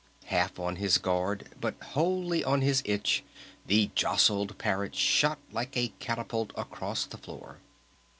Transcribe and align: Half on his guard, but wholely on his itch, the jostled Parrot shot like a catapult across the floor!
Half 0.25 0.57
on 0.57 0.77
his 0.77 0.97
guard, 0.97 1.49
but 1.61 1.79
wholely 1.79 2.43
on 2.43 2.61
his 2.61 2.81
itch, 2.85 3.23
the 3.67 3.91
jostled 3.93 4.57
Parrot 4.57 4.95
shot 4.95 5.37
like 5.51 5.77
a 5.77 5.93
catapult 5.99 6.51
across 6.57 7.05
the 7.05 7.19
floor! 7.19 7.59